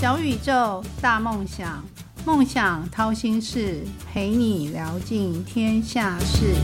[0.00, 1.84] 小宇宙，大梦想，
[2.24, 6.54] 梦想掏心事，陪你聊尽天下事。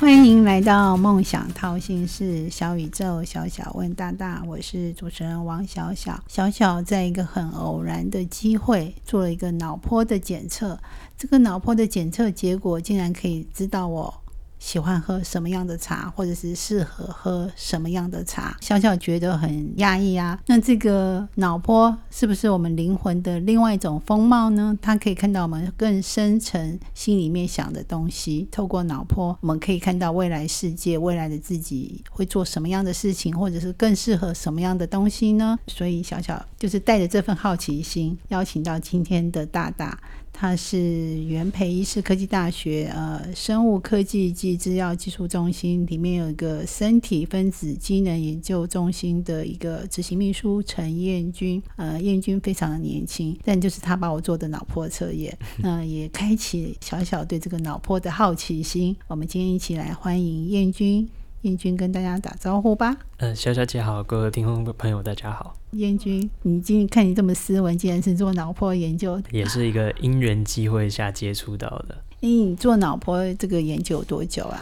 [0.00, 6.18] 欢迎来到梦想掏心事，小宇宙，小小问大大，我是主持人王小小。
[6.26, 10.80] 小小在一个很偶然的机会做了一个脑波的检测，
[11.18, 14.22] 这个脑波的检测结果竟然可以知道我。
[14.58, 20.38] 喜欢喝什么样的茶，或者是适合喝什么样的茶，小小觉得很压抑啊。
[20.46, 24.76] 那这个脑波是不是我们灵魂的另外一种风貌呢？
[24.80, 28.48] 它可以看到我们更深层心里面想的东西。
[28.50, 35.58] 透过脑波，我们可以看到未来世界、未来的自己会做什么样的事情，或者是更适合什么样的东西呢？
[35.66, 39.98] 所以小小就是带着这份好奇心，邀请到今天的大大。
[40.38, 40.78] 他是
[41.24, 58.94] 元培医师科技大学呃生物科技及制药技术中心里面有一个身体分子机能研究中心的一个执行秘书陈彦君，呃，彦君非常的年轻，但就是他把我做的脑波测验， 那也开启小小对这个脑波的好奇心。
[59.08, 61.08] 我们今天一起来欢迎彦君。
[61.46, 62.96] 燕君跟大家打招呼吧。
[63.18, 65.56] 嗯，小小姐好，各位听众朋友大家好。
[65.72, 71.96] 燕君，你今天看你这么斯文，竟然是做脑波研究，也是一个因缘机会下接触到的。
[72.18, 74.60] 你做脑波这个研究多久啊？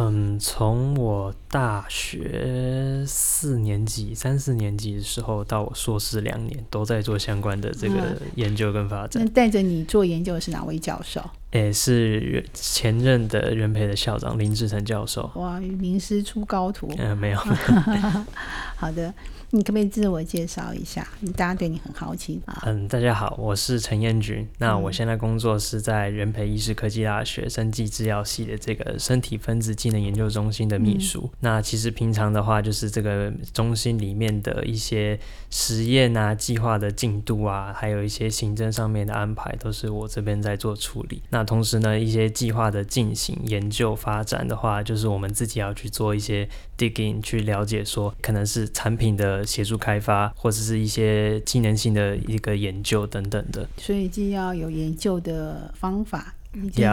[0.00, 9.22] 嗯，从我大学四年级、三四年级的时候到我硕士两年，都在做相关的这个研究跟发展。
[9.22, 11.22] 那带着你做研究的是哪位教授？
[11.50, 15.30] 诶，是前任的元培的校长林志成教授。
[15.34, 16.90] 哇，名师出高徒。
[16.96, 17.38] 嗯，没有。
[18.76, 19.12] 好的。
[19.52, 21.04] 你可不可以自我介绍一下？
[21.36, 22.62] 大家对你很好奇啊。
[22.66, 24.46] 嗯，大家好，我是陈彦君。
[24.58, 31.28] 那我现在工作是在元培医师科技大学生技制药系的这个身体分子技能研究中心的秘书。
[31.40, 35.18] 那其实平常的话，就是这个中心里面的一些
[35.50, 41.20] 实验啊、计划的进度啊，还有一些行政上面的安排，都是我这边在做处理。
[41.30, 46.48] 那同时呢，一些计划的进行、研究发展的话，就是我们自己要去做一些
[46.78, 49.39] digging，去了解说，可能是产品的。
[49.44, 56.34] 协助开发，或者是一些技能性的一个研究等等的，所以既要有研究的方法，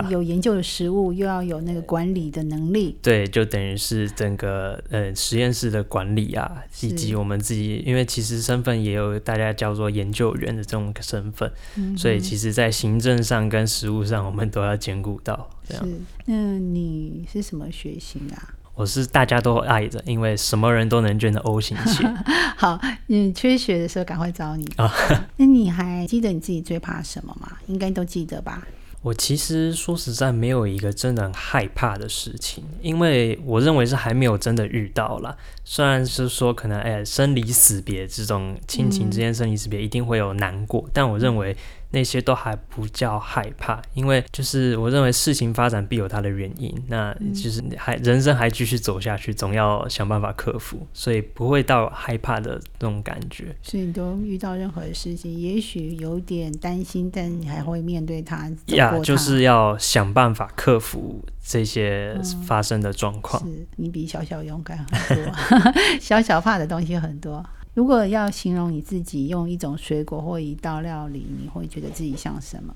[0.10, 2.96] 有研究的实物，又要有那个管理的能力。
[3.02, 15.50] 对，就等于是整个呃实验室的管理啊，以及我们自己，因为其实身份也有大家叫做研究员的这种身份，嗯所以其实在行政上跟实务上，我们都要兼顾到。
[15.70, 15.76] 是，
[16.26, 18.54] 那你是什么血型啊？
[18.78, 22.08] 我是大家都爱着，因为什么人都能捐的 O 型血。
[22.56, 24.88] 好，你缺血的时候赶快找你啊。
[25.38, 27.54] 那你还记得你自己最怕什么吗？
[27.66, 28.62] 应该都记得吧。
[29.02, 35.36] 我其实说实在没有一个真的很害怕的事情，因为我认为是还没有真的遇到了。
[35.64, 41.58] 虽然是说可能哎生离死别这种亲情之间生离死别一定会有难过，但我认为。
[41.92, 53.56] 那些都还不叫害怕，因为就是我认为事情发展必有它的原因，那就是还人生还继续走下去，总要想办法克服，所以不会到害怕的那种感觉。
[53.62, 58.52] 所以你都遇到任何的事情，也许有点担心，但你还会面对它。
[58.68, 63.42] 呀，就是要想办法克服这些发生的状况。
[63.44, 65.34] 是你比小小勇敢很多，
[66.00, 67.44] 小小怕的东西很多。
[67.78, 72.74] 如果要形容你自己，用一种水果或一道料理，你会觉得自己像什么？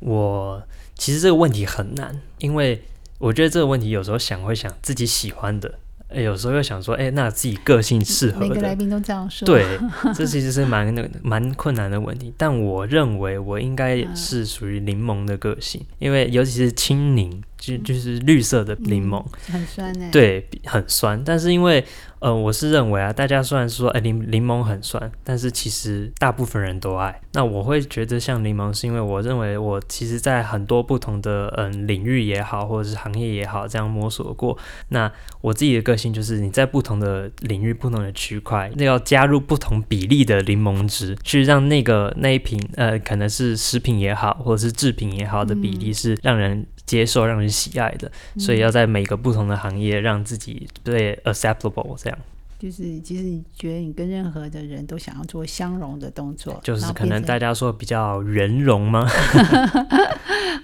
[0.00, 0.60] 我
[0.96, 2.82] 其实这个问题很难，因为
[3.20, 5.78] 我觉得这个问题有时候想会想自己喜欢的，
[6.12, 8.48] 有时候又想说，哎，那自己个性适合的。
[8.48, 9.46] 每个来宾都这样说。
[9.46, 9.78] 对，
[10.12, 12.34] 这其实是蛮那蛮困难的问题。
[12.36, 20.08] 但我认为我应该是属于柠檬的个性，因为尤其是青柠，就就是绿色的柠檬，很酸呢。
[20.10, 21.84] 对，很酸，但是因为。
[22.22, 27.20] 呃，我是认为啊，大家虽然说，哎，柠柠檬很酸，但是其实大部分人都爱。
[27.32, 34.56] 那我会觉得像柠檬，是因为我认为我其实在很多不同的嗯领域也好，或者是行业也好，这样摸索过。
[34.90, 35.10] 那
[35.40, 46.64] 我自己的个性就是，你在不同的领域、不同的区块，那要加入不同比例的柠檬汁，去让那个那一瓶呃，可能是食品也好，或者是制品也好的比例是让人。
[46.84, 52.18] 接受让人喜爱的，所以要在每个不同的行业让自己对 acceptable 这样。
[52.62, 59.04] 就是其实你觉得你跟任何的人都想要做相融的动作，就是可能大家说比较圆融吗？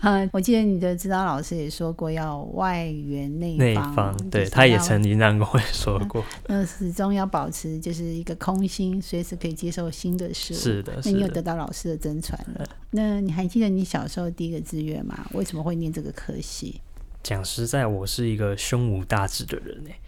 [0.02, 6.24] 嗯， 我记得你的指导老师也说过要外圆内方，对，他也曾经这样跟我说过。
[6.46, 10.56] 那始终要保持就是一个空心，随时可以接受新的事物。
[10.56, 12.64] 是的，那你有得到老师的真传了。
[12.92, 15.26] 那你还记得你小时候第一个志愿吗？
[15.32, 16.80] 为什么会念这个科系？
[17.24, 19.98] 讲实在，我是一个胸无大志的人哎。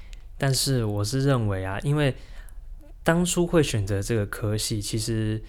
[0.41, 2.17] 但是我是认为啊，因为
[3.05, 5.43] 当初会选择这个科系，其实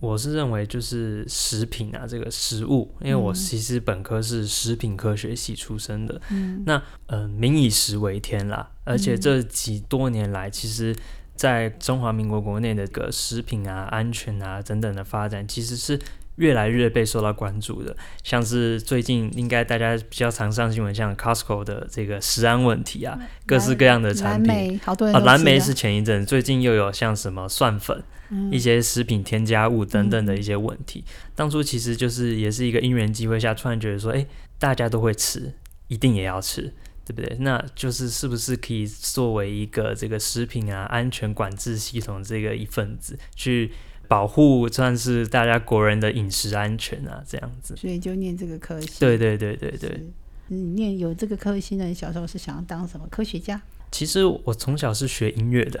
[0.00, 6.20] 我是认为就是食品啊，这个食物，因为我其实本科是食品科学系出身的。
[6.28, 6.62] 嗯。
[6.66, 10.94] 那呃，民以食为天啦，而且这几多年来，其实
[11.34, 15.98] 在中华民国国内的个食品啊、安全啊等等的发展，其实是
[16.36, 17.96] 越来越被受到关注的。
[18.22, 24.52] 像是最近应该大家比较常上新闻，像 Costco 的这个食安问题啊，各式各样的产品。
[24.52, 31.04] 莓好多人啊，蓝莓是前一阵，最近又有像什么蒜粉、嗯一些食品添加物等等的一些问题。
[31.34, 34.26] 当初其实就是也是一个因缘机会下，突然觉得说，哎、
[34.58, 35.52] 大家都会吃，
[35.88, 36.62] 一定也要吃，
[37.04, 37.36] 对不对？
[37.40, 43.70] 那就是是不是可以作为一个这个食品啊安全管制系统这个一份子，去
[44.08, 47.74] 保护算是大家国人的饮食安全啊，这样子。
[47.76, 49.00] 所以就念这个科系。
[49.00, 49.90] 对对对对对。
[49.90, 50.06] 是
[50.48, 51.86] 你念有这个科系呢？
[51.86, 53.60] 你小时候是想要当什么科学家？
[53.90, 55.80] 其实我从小是学音乐的，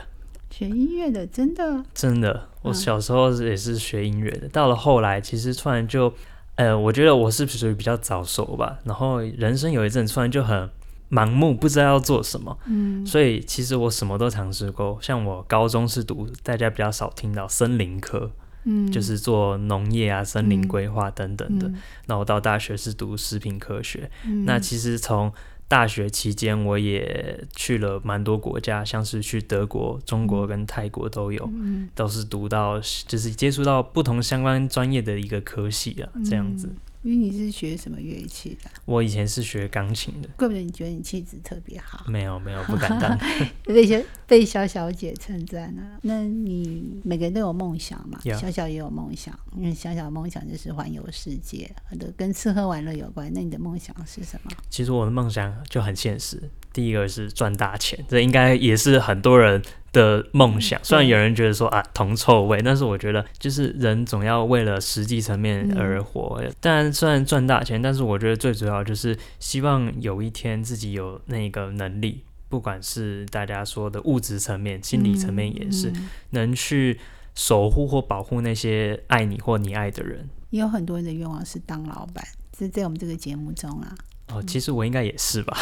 [0.50, 1.84] 学音乐的，真的。
[1.92, 6.14] 真的，我嗯小时候也是学音乐的，到了后来，其实突然就，
[6.54, 10.70] 呃，我觉得我是属于比较早熟吧，然后人生有一阵突然就很
[11.14, 13.06] 盲目，不知道要做什么，嗯。
[13.06, 14.98] 所以其实我什么都尝试过。
[15.00, 18.32] 像我高中是读大家比较少听到森林科，
[18.64, 21.68] 嗯，就是做农业啊、森林嗯规划等等的。
[21.68, 21.76] 嗯。
[22.06, 24.44] 那我到大学是读食品科学，嗯。
[24.44, 25.32] 那其实从
[25.68, 31.88] 大学期间，我也去了蛮多国家，像是去德国、中国跟泰国都有，嗯。
[31.94, 36.68] 都是读到就是接触到不同相关专业的一个科系啊，这样子。
[37.04, 38.70] 嗯因为你是学什么乐器的？
[38.86, 43.18] 我以前是学钢琴的，怪不得你觉得你气质特别好，没有没有不敢当。
[43.64, 43.96] 被小
[44.26, 45.82] 被小小姐称赞了。
[46.02, 51.70] 那你每个人都有梦想嘛小小也有梦想，因为小小的梦想就是环游世界，
[52.16, 53.30] 跟吃喝玩乐有关。
[53.34, 54.50] 那你的梦想是什么？
[54.70, 59.62] 其实我的梦想就很现实，第一个是赚大钱，这应该也是很多人
[59.94, 60.78] 的梦想。
[60.82, 66.42] 虽然有人觉得说啊铜臭味，但是我觉得就是人总要为了实际层面而活。
[66.60, 72.22] 当然，虽然赚大钱，但是我觉得最主要就是希望有一天自己有那个能力。
[72.50, 77.00] 不管是大家说的物质层面、心理层面，也是、嗯能去
[77.34, 80.28] 守护或保护那些爱你或你爱的人。
[80.50, 82.24] 也有很多人的愿望是当老板，
[82.56, 83.92] 是在我们这个节目中啊。
[84.28, 85.56] 哦，其实我应该也是吧。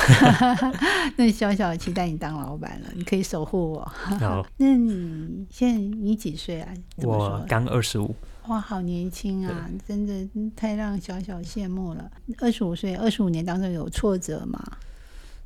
[1.16, 3.84] 那小小期待你当老板了，你可以守护我。
[3.84, 6.72] 好 那你现在你几岁啊？
[6.98, 8.14] 我刚二十五，
[8.46, 9.68] 哇，好年轻啊！
[9.86, 12.10] 真的太让小小羡慕了。
[12.38, 14.60] 二十五岁，二十五年当中有挫折吗？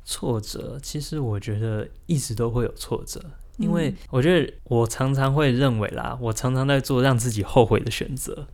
[0.05, 3.19] 挫折，其实我觉得一直都会有挫折，
[3.57, 8.47] 因嗯为我觉得我常常会认为啦，我常常在做让自己后悔的选择，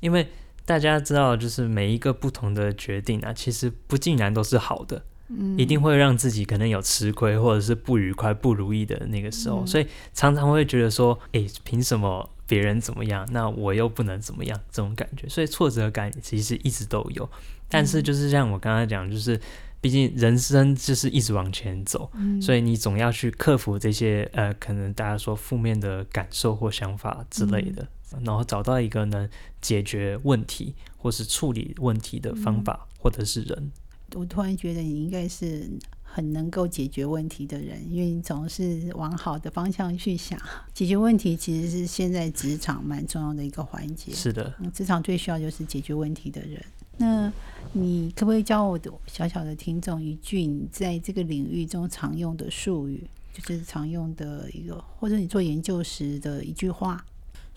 [0.00, 0.26] 因为
[0.66, 9.66] 大家知道，就是每一个不同的决定啊，其实不尽然都是好的，嗯，一定会让自己可能有吃亏或者是不愉快、不如意的那个时候，嗯。
[9.66, 14.60] 所以常常会觉得说，诶，凭什么别人怎么样，那我又不能怎么样？
[14.70, 17.30] 这种感觉，所以挫折感其实一直都有，
[17.68, 17.86] 但嗯。
[17.86, 19.40] 是就是像我刚才讲，就是。
[19.78, 22.42] 毕竟人生就是一直往前走，嗯。
[22.42, 27.88] 所以你总要去克服这些呃，可能大家说负面的感受或想法之类的，嗯
[28.24, 29.28] 然后找到一个能
[29.60, 33.70] 解决问题或是处理问题的方法，或者是人。
[34.14, 35.68] 我突然觉得你应该是
[36.02, 40.40] 很能够解决问题的人，因为你总是往好的方向去想。
[40.72, 44.12] 解决问题其实是现在职场蛮重要的一个环节。
[44.12, 46.64] 是的，嗯，职场最需要就是解决问题的人。
[46.98, 47.30] 那
[47.72, 53.04] 你可不可以教我的小小的听众一句你在这个领域中常用的术语，
[53.34, 57.04] 就是常用的一个，或者你做研究时的一句话？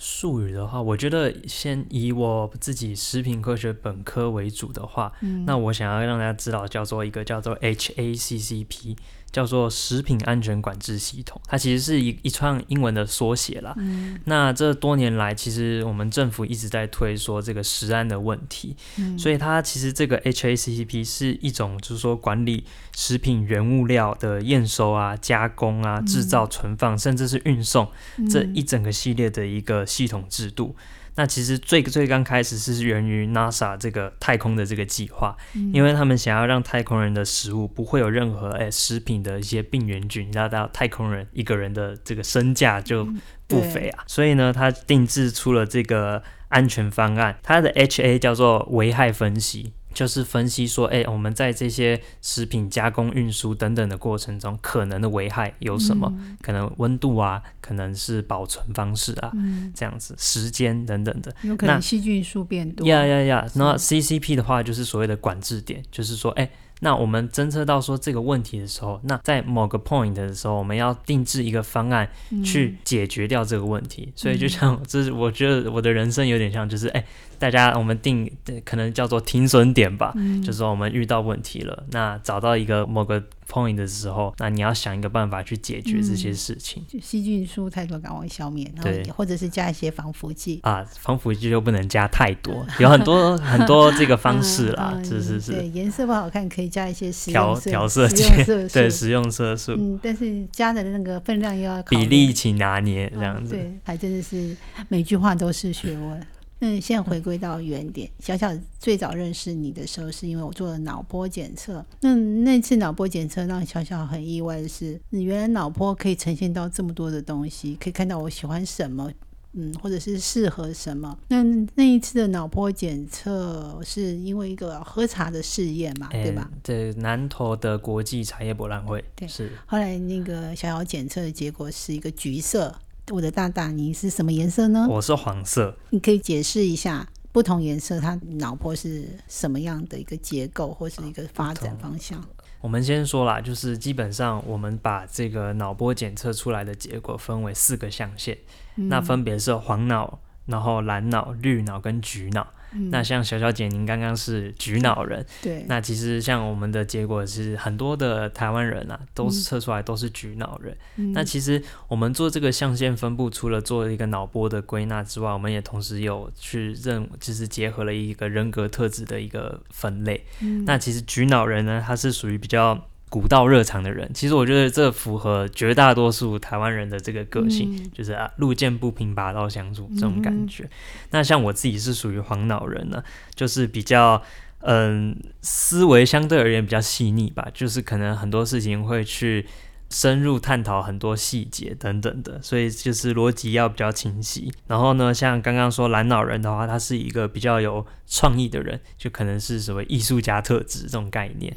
[0.01, 5.43] 术语的话，我觉得先以我自己食品科学本科为主的话，嗯。
[5.45, 8.95] 那我想要让大家知道叫做一个叫做 HACCP，
[9.31, 13.73] 叫做食品安全管制系统，它其实是一一串英文的缩写啦。
[13.77, 22.63] 嗯那这多年来，其实我们政府一直在推说这个食安的问题，嗯所以它其实这个 HACCP 是一种就是说管理
[22.95, 27.87] 食品原物料的验收啊、加工啊、制造、存放，甚至是运送
[28.29, 30.75] 这一整个系列的一个系统制度。
[31.19, 35.35] 那其实最最刚开始是源于 NASA 这个太空的这个计划，
[35.73, 43.05] 因为他们想要让太空人的食物不会有任何诶、食品的一些病原菌，你知道到太空人一个人的这个身价就
[43.47, 49.73] 不菲啊，所以呢，他定制出了这个安全方案，它的 HA 叫做危害分析。
[49.99, 56.09] 就是分析说，哎、我们在这些食品加工、运输等等的过程中，可能的危害有什么？
[56.41, 61.35] 可能温度啊，可能是保存方式啊，嗯，这样子，时间等等的。
[61.41, 62.87] 有可能细菌数变多。
[62.87, 63.45] 呀呀呀！
[63.55, 72.09] 那 CCP 的话就是所谓的管制点，就是说，哎、那我们侦测到说这个问题的时候，那在某个 point 的时候，我们要定制一个方案
[72.43, 74.11] 去解决掉这个问题。
[74.15, 77.05] 所以就像这是我觉得我的人生有点像，就是哎，
[77.37, 78.29] 大家我们定
[78.63, 83.23] 可能叫做停损点吧，就是说我们遇到问题了，那找到一个某个。
[83.49, 86.85] Point 的时候，那你要想一个办法去解决这些事情。
[87.01, 88.71] 细菌数太多，赶快消灭。
[88.81, 95.53] 对，或者是加一些防腐剂啊，防腐剂就不能加太多，有很多 很多这个方式啦，是是是。
[95.53, 98.23] 对，颜色不好看，可以加一些调调色剂，
[98.71, 99.73] 对，食用色素。
[99.73, 103.55] 嗯，但是加的那个分量又要比例请拿捏这样子。
[103.55, 104.55] 对，还真的是
[104.87, 106.21] 每句话都是学问。
[106.61, 111.85] 嗯，现在回归到原点，小小最早认识你的时候，是因为我做了脑波检测。
[112.01, 119.09] 那那次脑波检测让小小很意外的是，你原来脑波可以呈现到这么多的东西，可以看到我喜欢什么，
[119.53, 121.17] 嗯，或者是适合什么。
[121.29, 121.41] 那
[121.75, 126.51] 那一次的脑波检测是因为一个喝茶的试验嘛，对吧？
[126.61, 129.49] 对，南投的国际茶叶博览会，对，是。
[129.65, 132.75] 后来那个小小检测的结果是一个橘色。
[133.11, 134.85] 我的大大，你是什么颜色呢？
[134.87, 135.75] 我是黄色。
[135.89, 142.23] 你可以解释一下不同颜色它脑波是什么样的一个结构或是一个发展方向？
[142.61, 148.37] 我们先说啦，就是基本上我们把这个脑波检测出来的结果分为四个象限，
[148.75, 152.45] 那分别是黄脑、然后蓝脑、绿脑跟橘脑。
[152.91, 155.65] 那像小小姐，您刚刚是举脑人，对。
[155.67, 160.75] 那其实像我们的结果是很多的台湾人啊，都是测出来都是举脑人。
[161.13, 170.25] 那其实我们做这个象限分布，除了做一个脑波的归纳之外，我们也同时有去认，就是结合了一个人格特质的一个分类。
[170.65, 172.85] 那其实举脑人呢，他是属于比较。
[173.09, 180.69] 古道热肠的人，其实我觉得这符合绝大多数台湾人的这个个性，就是啊，路见不平拔刀相助这种感觉。
[181.09, 183.03] 那像我自己是属于黄脑人呢，
[183.35, 184.21] 就是比较
[184.61, 189.45] 嗯，思维相对而言比较细腻吧，就是可能很多事情会去。
[189.89, 194.53] 深入探讨很多细节等等的，所以就是逻辑要比较清晰。
[194.67, 201.51] 然后呢，像刚刚说蓝脑人的话，他是一个比较有创意的人，就可能是什么艺术家特质这种概念。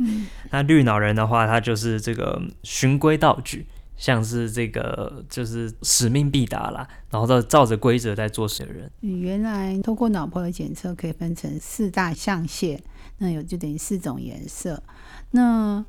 [0.51, 3.67] 那绿脑人的话，他就是这个循规蹈矩，
[3.99, 8.91] 像是这个就是使命必达啦，然后照照着规则在做事的人。
[9.01, 12.83] 原来通过脑波的检测可以分成四大象限，
[13.19, 14.83] 那有就等于四种颜色。
[15.33, 15.85] 那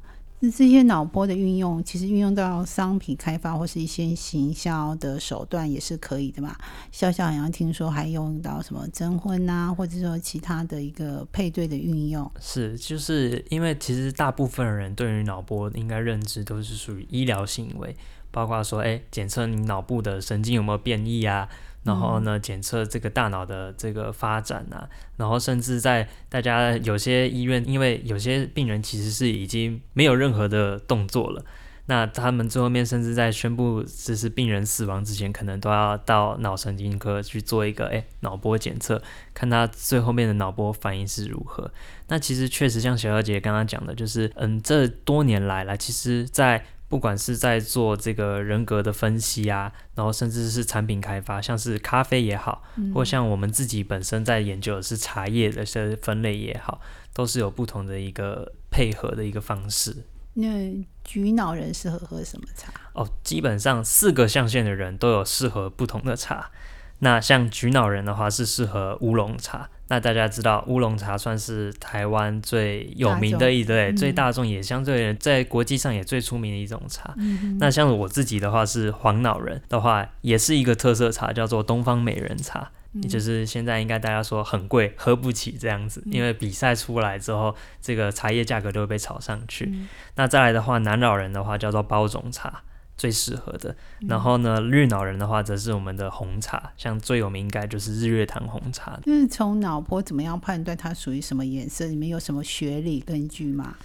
[0.51, 6.55] 这些脑波的运用，其实运用到商品开发或是一些行销的手段也是可以的嘛。
[6.91, 12.29] 笑笑好像听说还用到什么征婚啊，或者说其他的一个配对的运用。
[12.39, 17.95] 是，就是因为其实大部分人对于脑波应该认知都是属于医疗行为，
[18.29, 21.47] 包括说，哎，检测你脑部的神经有没有变异啊。
[21.83, 24.87] 然后呢，检测这个大脑的这个发展啊，
[25.17, 31.43] 然后甚至在大家有些医院，因为有些病人其实是已经没有任何的动作了，
[31.87, 39.01] 那他们最后面甚至在宣布这是病人死亡之前，可能都要到脑神经科去做一个诶脑波检测，
[39.33, 41.69] 看他最后面的脑波反应是如何。
[42.07, 46.63] 那其实确实像小小姐刚刚讲的，就是嗯，这多年来了，其实在
[46.93, 52.61] 不管是在做这个人格的分析啊，然后甚至是产品开发，像是咖啡也好，
[52.93, 56.79] 或像我们自己本身在研究的是茶叶的些分类也好，
[57.11, 60.05] 都是有不同的一个配合的一个方式。
[60.35, 62.71] 那橘脑人适合喝什么茶？
[62.93, 66.51] 哦，基本上四个象限的人都有适合不同的茶。
[66.99, 69.67] 那像橘脑人的话，是适合乌龙茶。
[69.93, 77.13] 那大家知道乌龙茶算是台湾最有名的一对最大众，也相对在国际上也最出名的一种茶。
[77.59, 89.71] 那像我自己的话是黄脑人的话，也是一个特色茶，叫做东方美人茶，也就是现在应该大家说很贵，喝不起这样子，因为比赛出来之后，这个茶叶价格都会被炒上去。
[90.15, 92.63] 那再来的话，南老人的话叫做包种茶。
[92.95, 93.75] 最适合的，
[94.07, 98.99] 然后呢，绿脑人的话，则是我们的红茶，像最有名应该就是日月潭红茶。
[99.03, 101.87] 就是从脑波怎么样判断它属于什么颜色？
[101.87, 103.75] 你们有什么学理根据吗？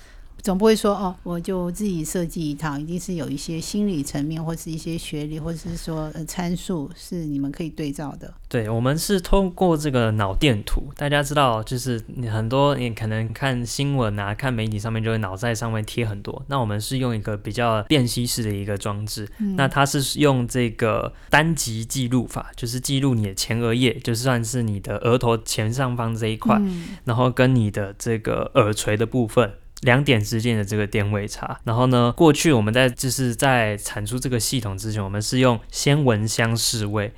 [0.43, 8.33] 总不会说哦，我就自己设计一套，一定是有一些心理层面，或是一些学历，或者是说呃参数是你们可以对照的。
[8.49, 16.43] 对，我们是通过这个脑电图，大家知道，就是你很多你可能看新闻啊，看媒体上面就会脑在上面贴很多。
[16.47, 26.59] 那我们是用一个比较辨析式的一个装置，那它是用这个单极记录法，就是记录你的前额叶，就算是你的额头前上方这一块，
[27.05, 29.53] 然后跟你的这个耳垂的部分。
[29.83, 37.13] 两点之间的这个电位差，然后呢，过去我们在就是在产出这个系统之前，我们是用先闻香试味，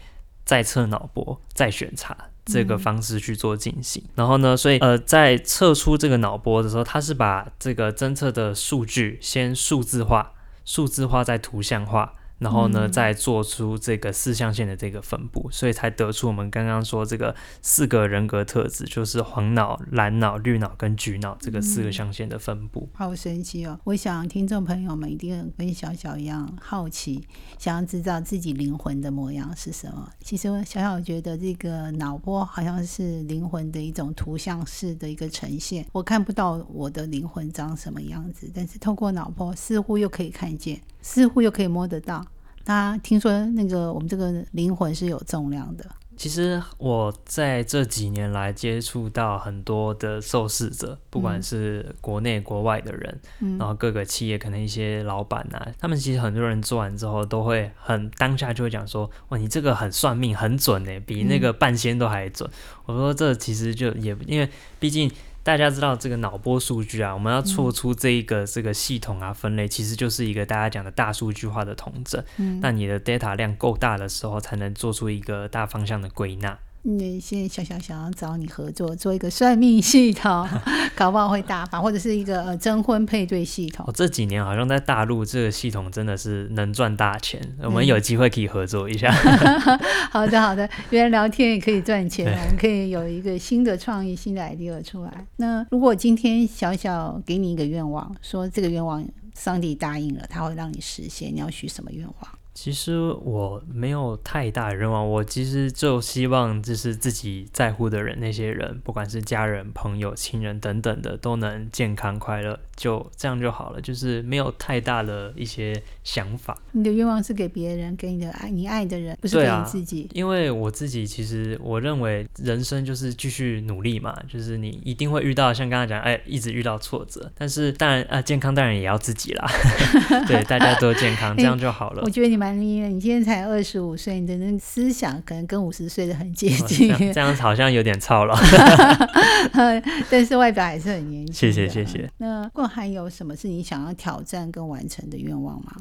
[0.45, 2.17] 再测脑波，再选茶。
[2.47, 4.03] 这个方式去做进行。
[4.17, 10.33] 然后呢，所以呃，在测出这个脑波的时候，它是把这个侦测的数据先数字化，
[10.65, 12.15] 数字化再图像化。
[12.41, 22.89] 然后呢，再做出这个四象限的这个分布，所以才得出我们刚刚说这个四个人格特质，就是黄脑、蓝脑、绿脑跟橘脑这个四个象限的分布。
[22.95, 23.79] 好神奇哦！
[23.85, 27.23] 我想听众朋友们一定跟小小一样好奇，
[27.59, 30.11] 想要知道自己灵魂的模样是什么。
[30.23, 35.87] 其实小小觉得这个脑波好像是灵魂的一种图像式的一个呈现。
[35.93, 42.25] 我看不到我的灵魂长什么样子，但是透过脑波似乎又可以看见，似乎又可以摸得到。
[42.67, 45.85] 那听说那个我们这个灵魂是有重量的。
[46.17, 53.19] 其实我在这几年来接触到很多的受试者，不管是国内国外的人，
[53.59, 62.49] 然后各个企业可能一些老板呐，他们其实很多人做完之后都会很当下就会讲说：“哇，你这个很算命，很准呢，比那个半仙都还准。”
[62.85, 64.47] 我说这其实就也因为
[64.79, 65.11] 毕竟。
[65.43, 72.23] 大家知道这个脑波数据啊，我们要做出这一个这个系统啊分类，其实就是一个大家讲的大数据化的统整。
[72.37, 76.59] 嗯，那你的 data 量够大的时候，才能做出一个大方向的归纳。
[76.83, 80.49] 那现在小小想要找你合作做一个算命系统，
[80.97, 83.85] 搞不好会大发，或者是一个呃征婚配对系统。
[83.87, 89.13] 哦这几年好像在大陆这个系统真的是能赚大钱，我们有机会可以合作一下。
[90.11, 95.27] 好的好的，原来聊天也可以赚钱，我们可以有一个新的创意、新的 idea 出来。
[95.37, 99.07] 那如果今天小小给你一个愿望，说这个愿望
[99.37, 102.40] 上帝答应了，他会让你实现，你要许什么愿望？
[102.63, 113.81] 其实我没有太大的愿望，我其实就希望就是自己在乎的人，那些人，不管是家人、朋友、亲人等等的，都能健康快乐，就这样就好了。
[113.81, 116.55] 就是没有太大的一些想法。
[116.73, 120.07] 你的愿望是给别人，给你的爱你爱的人，不是给你自己。
[120.13, 129.51] 因为我自己其实我认为人生就是继续努力嘛，就是你一定会遇到像刚才讲，哎，一直遇到挫折，但是当然啊，健康当然也要自己啦。
[130.29, 132.03] 对，大家都健康， 这样就好了。
[132.05, 132.50] 我觉得你蛮。
[132.59, 138.35] 你你今天才二十五岁，你的那思想可能跟五十岁的很接近，这样好像有点操劳，
[140.11, 141.35] 但是外表还是很年轻。
[141.35, 142.09] 谢谢谢谢。
[142.19, 145.73] 那过还有什么是你想要挑战跟完成的愿望吗？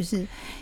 [0.00, 0.16] 就是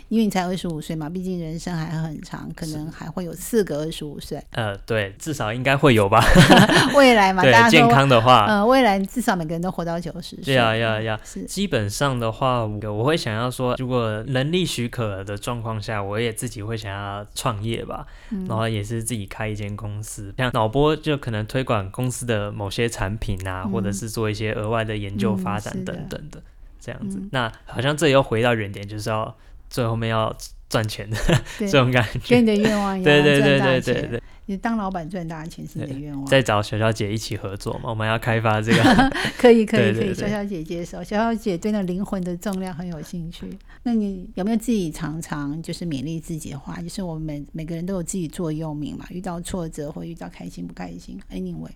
[0.09, 4.37] 因为你才二十五岁嘛，毕竟人生还很长，可能还会有四个二十五岁。
[4.51, 6.21] 呃，对，至少应该会有吧。
[6.93, 10.43] 未来嘛， 大家健康的话，呃，未来至少每个人都活到九十岁。
[10.43, 18.05] 对啊，要要是基本上的话，我会想要说，如果能力许可的状况下，我也自己会想要创业吧，
[18.49, 26.41] 然后也是自己开一间公司，像脑波就可能推广公司的某些产品啊，或者是做一些额外的研究发展等等的。
[26.79, 29.35] 这样子，那好像这又回到原点，就是要
[29.69, 30.35] 最后面要
[30.69, 31.17] 赚钱的
[31.59, 34.23] 这种感觉，跟你的愿望一样，对对对对对对。
[34.45, 36.25] 你当老板赚大钱是你的愿望。
[36.25, 38.81] 再找小小姐一起合作嘛，我们要开发这个。
[39.37, 41.03] 可以可以可以，小小姐接受。
[41.03, 43.45] 小小姐对那灵魂的重量很有兴趣。
[43.83, 46.81] 那你有没有自己常常就是勉励自己的话？
[46.81, 51.69] 就是我们每每个人都有自己座右铭嘛，遇到挫折或遇到开心不开心，anyway。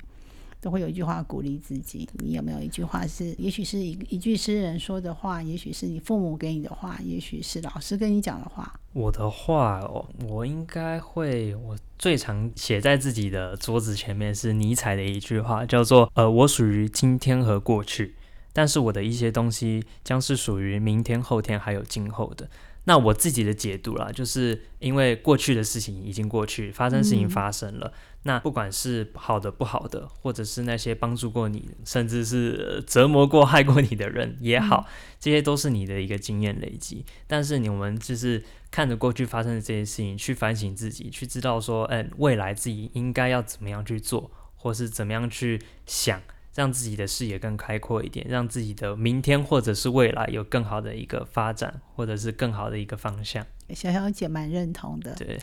[0.64, 2.08] 都会有一句话鼓励自己。
[2.20, 8.80] 你有没有一句话是，也许是一一句诗人说的话，也许是你父母给你的话，也许是老师跟你讲的话。
[8.94, 18.16] 我的话，哦，我应该会，我最常写在自己的桌子前面是尼采的一句话，叫做“呃，我属于今天和过去，
[18.54, 22.50] 但是我的一些东西将是属于明天、后天还有今后的。”
[22.86, 27.94] 那我自己的解读啦，就是因为过去的事情已经过去，发生事情发生了。
[28.24, 34.86] 那不管是好的不好的，或者是那些帮助过你，甚至是折磨过害过你的人也好，
[35.20, 37.06] 这些都是你的一个经验累积。
[37.28, 46.22] 但是你们就是看着过去发生的这些事情，去反省自己，去知道说，嗯，未来自己应该要怎么样去做，或是怎么样去想。
[46.54, 53.46] 让自己的视野更开阔一点，让自己的明天或者是未来有更好的一个发展，或者是更好的一个方向。
[53.74, 55.40] 小小姐蛮认同的，对，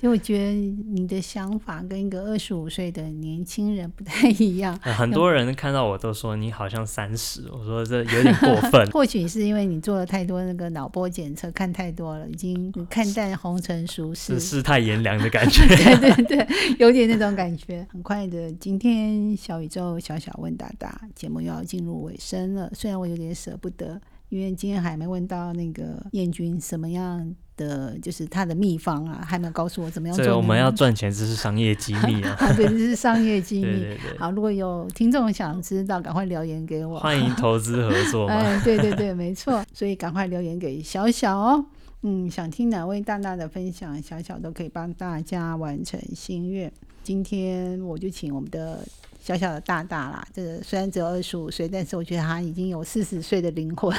[0.00, 4.76] 因为 我觉得你的想法跟一个二十五岁的年轻人不太一样。
[4.82, 8.88] 很多人看到我都说你好像三十，我说这有点过分。
[8.92, 15.66] 或许是因为你做了太多那个脑波检测，看太多了，已经看淡红尘俗世，世态炎凉的感觉。
[15.66, 17.86] 对对对，有点那种感觉。
[17.92, 24.00] 很快的，今天小宇宙小小问大大节目又要进入尾声了，虽然我有点舍不得。
[24.34, 30.24] 因为今天还没问到那个燕君什么样的，就是他的秘方啊，还没有告诉我怎么样做。
[30.24, 32.36] 对，我们要赚钱，这是商业机密 啊。
[32.56, 33.62] 对，这是商业机密。
[33.78, 34.18] 对对对。
[34.18, 36.98] 好，如果有听众想知道，赶快留言给我。
[36.98, 38.26] 欢迎投资合作。
[38.32, 39.64] 哎，对对对，没错。
[39.72, 41.64] 所以赶快留言给小小哦。
[42.02, 46.72] 嗯，想听哪位大大的分享，小小都可以帮大家完成心愿。
[47.04, 48.84] 今天我就请我们的
[49.24, 53.90] 小小的大大啦，这个虽然只有二十五岁，但是我觉得他已经有四十岁的灵魂。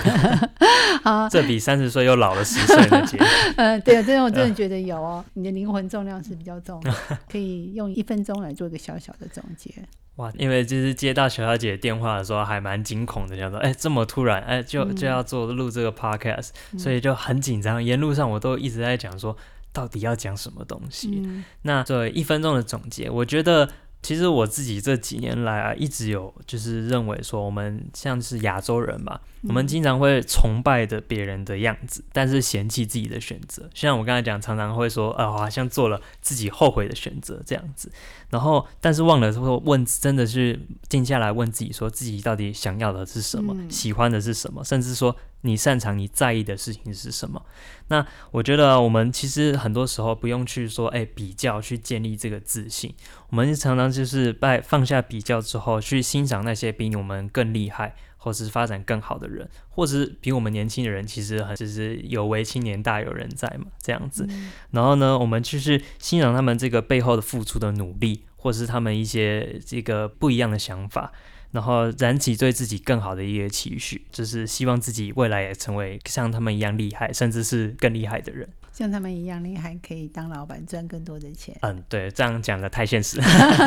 [1.02, 3.18] 啊，这比三十岁又老了十岁的姐。
[3.58, 6.94] 嗯， 对啊，这我真的觉得有哦，你的灵魂重量是比较重的，
[7.28, 9.74] 可以用一分钟来做一个小小的总结。
[10.18, 17.84] 哇，因为就是接到小小姐电话的时候还蛮惊恐的，想说，哎，这么突然，哎，就就要做录这个 podcast，所以就很紧张。
[17.84, 19.36] 沿路上我都一直在讲说，
[19.74, 21.28] 到底要讲什么东西。
[21.64, 23.68] 那作为一分钟的总结，我觉得。
[24.06, 33.68] 其实我自己这几年来啊，一直有就是认为说，我们像是亚洲人嘛，我们经常会崇拜的别人的样子，但是嫌弃自己的选择。
[33.74, 37.92] 像我刚才讲，常常会说，呃，好像做了自己后悔的选择这样子。
[38.30, 45.16] 然后，但是忘了说问，真的是静下来问自己，说自己到底想要的是什么，喜欢的是什么，甚至说。
[45.46, 47.42] 你擅长、你在意的事情是什么？
[47.88, 52.94] 那我觉得我们其实很多时候不用去说，哎，比较去建立这个自信。
[53.30, 64.28] 我们常常就是在放下比较之后，去欣赏那些比我们更厉害，或是发展更好的人，或是比我们年轻的人，其实很就是有为青年大有人在嘛，这样子。
[64.72, 71.12] 然后呢，我们就是欣赏他们这个背后的付出的努力，或是他们一些这个不一样的想法。
[71.52, 78.48] 然后燃起对自己更好的一个期许，就是希望自己未来也成为像他们一样厉害，甚至是更厉害的人。
[78.74, 81.56] 像他们一样厉害，可以当老板赚更多的钱。
[81.62, 83.22] 嗯，对，这样讲的太现实。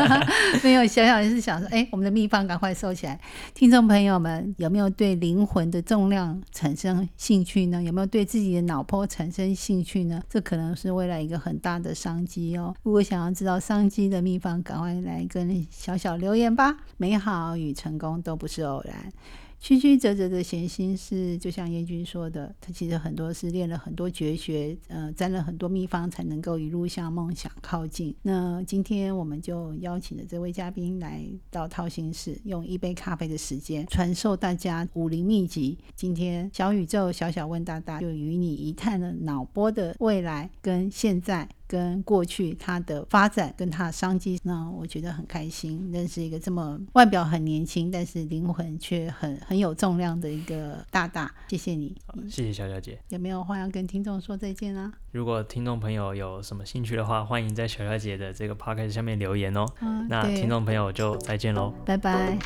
[0.62, 3.18] 没有，小小也是想说，哎，我们的秘方赶快收起来。
[3.54, 7.82] 听众朋友们，有没有对灵魂的重量产生兴趣呢？
[7.82, 10.22] 有没有对自己的脑波产生兴趣呢？
[10.28, 12.74] 这可能是未来一个很大的商机哦。
[12.82, 16.76] 如果想要知道商机的秘方，赶快来跟小小留言吧。
[16.98, 19.12] 美好与成功都不是偶然。
[19.60, 28.14] 曲曲折折的闲心事，就像燕君说的，他其实很多是练了很多绝学，呃，沾了很多秘方，才能够一路向梦想靠近。
[28.22, 35.76] 那今天我们就邀请了这位嘉宾来到掏心室，用一杯咖啡的时间传授大家武林秘籍。
[35.96, 41.48] 今天小宇宙小小问大大，就与你一探了脑波的未来跟现在。
[41.68, 51.30] 跟过去它的发展跟它的商机，那我觉得很开心，认识一个这么外表很年轻，但是灵魂却很很有重量的一个大大。
[51.48, 51.94] 谢谢你，
[52.28, 52.98] 谢谢小小姐。
[53.10, 54.90] 有没有话要跟听众说再见啊？
[55.12, 59.66] 如果听众朋友有什么兴趣的话，欢迎在小小姐的这个 podcast 下面留言哦。
[60.08, 62.38] 那听众朋友就再见喽，拜拜。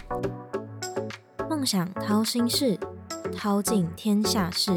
[1.49, 2.77] 梦想掏心事，
[3.33, 4.73] 掏尽天下事。